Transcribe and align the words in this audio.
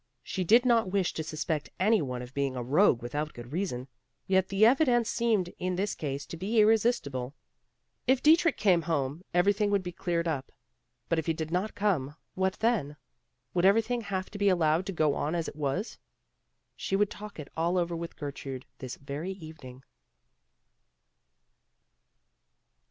She 0.23 0.43
did 0.43 0.65
not 0.65 0.89
wish 0.89 1.13
to 1.13 1.21
suspect 1.21 1.69
any 1.79 2.01
one 2.01 2.23
of 2.23 2.33
being 2.33 2.55
a 2.55 2.63
rogue 2.63 3.03
without 3.03 3.35
good 3.35 3.51
reason; 3.51 3.87
yet 4.25 4.47
the 4.49 4.65
evidence 4.65 5.11
seemed 5.11 5.49
in 5.59 5.75
this 5.75 5.93
case 5.93 6.25
to 6.25 6.37
be 6.37 6.59
irresistible. 6.59 7.35
If 8.07 8.23
Dietrich 8.23 8.57
came 8.57 8.81
home, 8.81 9.21
everything 9.31 9.69
would 9.69 9.83
be 9.83 9.91
cleared 9.91 10.27
up. 10.27 10.51
But 11.07 11.19
if 11.19 11.27
he 11.27 11.33
did 11.33 11.51
not 11.51 11.75
come, 11.75 12.15
what 12.33 12.53
then? 12.61 12.95
Would 13.53 13.63
everything 13.63 14.01
have 14.01 14.31
to 14.31 14.39
be 14.39 14.49
allowed 14.49 14.87
to 14.87 14.91
go 14.91 15.13
on 15.13 15.35
as 15.35 15.47
it 15.47 15.55
was? 15.55 15.99
She 16.75 16.95
would 16.95 17.11
talk 17.11 17.37
it 17.39 17.51
all 17.55 17.77
over 17.77 17.95
with 17.95 18.17
Gertrude 18.17 18.65
this 18.79 18.95
very 18.95 19.33
evening. 19.33 19.83